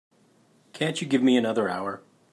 [0.73, 2.01] Can't you give me another hour?